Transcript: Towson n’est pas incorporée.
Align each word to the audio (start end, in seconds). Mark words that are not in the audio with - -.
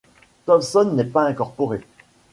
Towson 0.47 0.95
n’est 0.95 1.03
pas 1.03 1.27
incorporée. 1.27 1.81